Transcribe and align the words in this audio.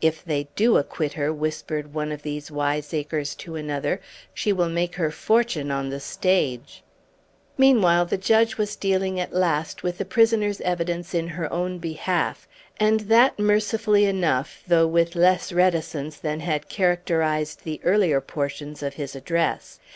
"If 0.00 0.24
they 0.24 0.46
do 0.54 0.76
acquit 0.76 1.14
her," 1.14 1.32
whispered 1.32 1.92
one 1.92 2.12
of 2.12 2.22
these 2.22 2.48
wiseacres 2.48 3.34
to 3.38 3.56
another, 3.56 4.00
"she 4.32 4.52
will 4.52 4.68
make 4.68 4.94
her 4.94 5.10
fortune 5.10 5.72
on 5.72 5.88
the 5.88 5.98
stage!" 5.98 6.84
Meanwhile 7.56 8.06
the 8.06 8.18
judge 8.18 8.56
was 8.56 8.76
dealing 8.76 9.18
at 9.18 9.32
the 9.32 9.38
last 9.40 9.82
with 9.82 9.98
the 9.98 10.04
prisoner's 10.04 10.60
evidence 10.60 11.12
in 11.12 11.26
her 11.26 11.52
own 11.52 11.78
behalf, 11.78 12.46
and 12.78 13.00
that 13.08 13.40
mercifully 13.40 14.04
enough, 14.04 14.62
though 14.68 14.86
with 14.86 15.16
less 15.16 15.52
reticence 15.52 16.18
than 16.18 16.38
had 16.38 16.68
characterized 16.68 17.64
the 17.64 17.80
earlier 17.82 18.20
portions 18.20 18.80
of 18.80 18.94
his 18.94 19.16
address. 19.16 19.80